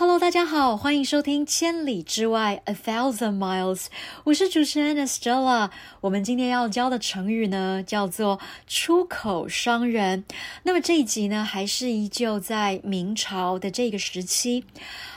[0.00, 3.88] Hello，大家好，欢迎收听《千里之外》（A Thousand Miles），
[4.24, 5.68] 我是主持人 Estella。
[6.00, 10.24] 我们今天要教的成语呢，叫做“出口伤人”。
[10.64, 14.64] 那么这一集呢，还是依旧在明朝的这个时期。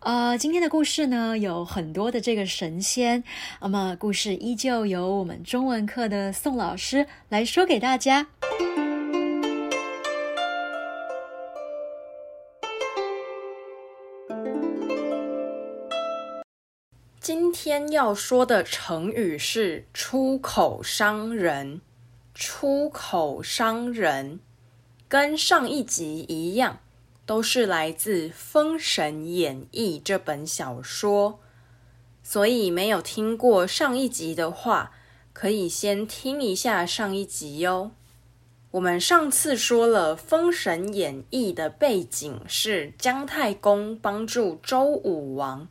[0.00, 3.24] 呃，今天的故事呢，有很多的这个神仙。
[3.62, 8.26] 那么故事依旧由我们中文课的宋老师来说给大家。
[17.26, 21.80] 今天要说的成语是“出口伤人”。
[22.32, 24.38] 出口伤人，
[25.08, 26.78] 跟上一集一样，
[27.26, 31.40] 都是来自《封神演义》这本小说。
[32.22, 34.92] 所以没有听过上一集的话，
[35.32, 37.90] 可以先听一下上一集哟。
[38.70, 45.66] 我们上次说了，《封神演义》的背景是姜太公帮助周武王。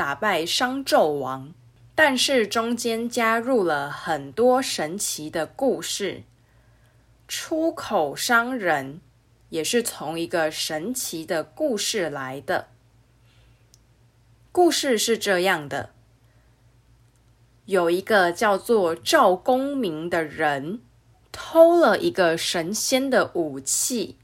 [0.00, 1.52] 打败商纣王，
[1.94, 6.22] 但是中间加入了很多神奇的故事。
[7.28, 9.02] 出口伤人
[9.50, 12.68] 也是从一个神奇的故事来的。
[14.50, 15.90] 故事是这样的：
[17.66, 20.80] 有一个叫做赵公明的人，
[21.30, 24.16] 偷了一个神仙的武器。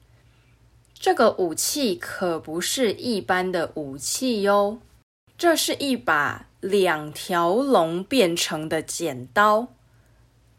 [0.95, 4.81] 这个武器可不是一般的武器哟。
[5.39, 9.69] 这是一把两条龙变成的剪刀。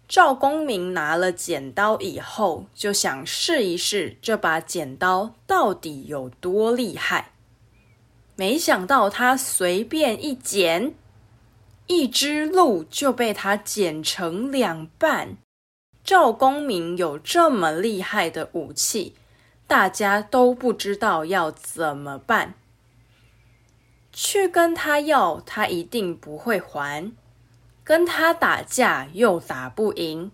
[0.08, 7.34] 赵公明拿了剪刀以后，就想试一试这把剪刀到底有多厉害。
[8.36, 10.94] 没想到他随便一剪，
[11.88, 15.38] 一只鹿就被他剪成两半。
[16.04, 19.16] 赵公明有这么厉害的武器，
[19.66, 22.54] 大家都不知道要怎么办。
[24.20, 27.12] 去跟他要，他一定不会还；
[27.84, 30.32] 跟他打架又打不赢，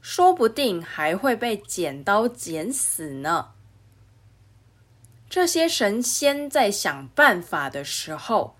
[0.00, 3.50] 说不定还会被剪刀剪死呢。
[5.28, 8.56] 这些神仙在想办法的时候，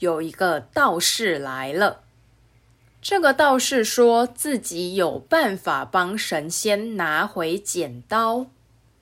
[0.00, 2.02] 有一个道士来了。
[3.00, 8.44] 这个道士说自己有办法帮神仙拿回剪刀。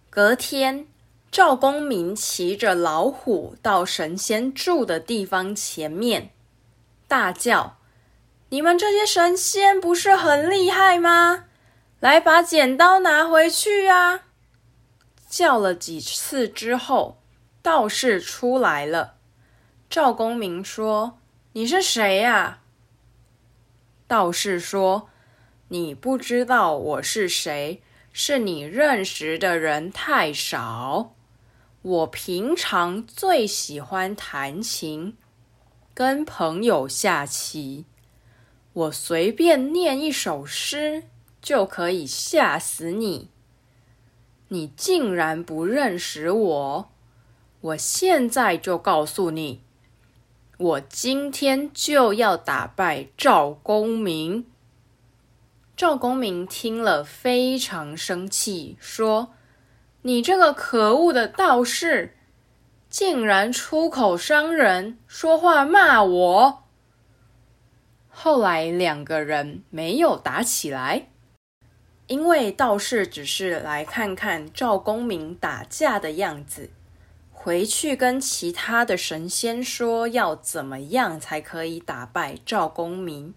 [0.09, 0.87] 隔天。
[1.33, 6.31] 赵公明骑着老虎到神仙住的地方前面，
[7.07, 7.79] 大叫
[8.51, 11.45] ：“你们这些神仙不是很厉害吗？
[12.01, 14.23] 来把剪刀拿回去啊！”
[15.31, 17.23] 叫了几次之后，
[17.63, 19.15] 道士出来了。
[19.89, 21.21] 赵公明说
[21.55, 22.59] ：“你是谁呀？”
[24.09, 25.09] 道士说
[25.69, 27.81] ：“你不知道我是谁，
[28.13, 31.15] 是你认识的人太少。”
[31.83, 35.17] 我平常最喜欢弹琴，
[35.95, 37.87] 跟朋友下棋。
[38.75, 41.05] 我随便念一首诗
[41.41, 43.31] 就可以吓死你。
[44.49, 46.91] 你竟然不认识我！
[47.63, 49.63] 我现在就告诉你，
[50.59, 54.45] 我今天就要打败赵公明。
[55.75, 59.33] 赵公明听了非常生气，说。
[60.03, 62.17] 你这个可恶的道士，
[62.89, 66.63] 竟然出口伤人，说话骂我。
[68.09, 71.09] 后来两个人没有打起来，
[72.07, 76.71] 因为道士只是来看看赵公明打架的样子，
[77.31, 83.35] 回去跟其他的神仙说要怎么样才可以打败赵公明。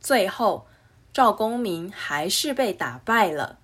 [0.00, 0.66] 最后，
[1.12, 3.58] 赵公明还是被打败了。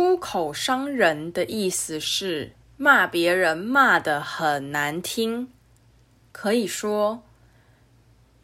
[0.00, 5.52] 出口伤人的意思是骂别人骂的很难听，
[6.32, 7.22] 可以说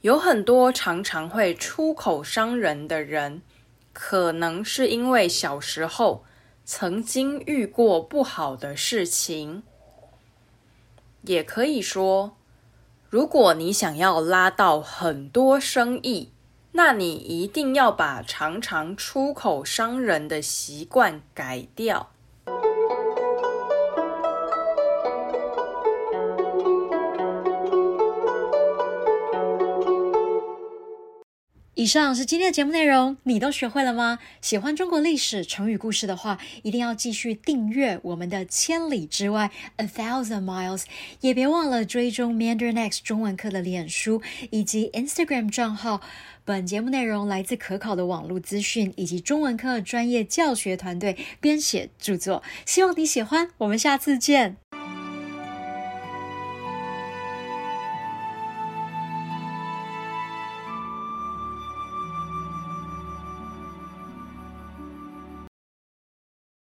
[0.03, 3.41] 有很多常常会出口伤人的人，
[3.95, 6.27] 可能是因为小时候
[6.67, 9.63] 曾经遇过不好的事情。
[11.23, 12.37] 也可以说，
[13.09, 16.33] 如果你想要拉到很多生意。
[16.77, 22.11] 那你一定要把常常出口伤人的习惯改掉。
[31.77, 34.19] 以上是今天的节目内容，你都学会了吗？
[34.41, 39.51] 喜欢中国历史成语故事的话，一定要继续订阅我们的《千里之外》
[39.85, 40.85] （A Thousand Miles），
[41.21, 46.01] 也别忘了追踪 Mandarin X 中文课的脸书以及 Instagram 账号。
[46.47, 53.51] 本节目内容来自可考的网络资讯以及中文课专业教学团队编写著作，希望你喜欢。
[53.59, 54.57] 我们下次见。